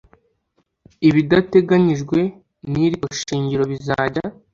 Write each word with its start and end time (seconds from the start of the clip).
ibidateganyijwe 1.07 2.19
n 2.69 2.71
iri 2.85 2.95
tegeko 3.01 3.07
shingiro 3.21 3.63
bizajya 3.71 4.25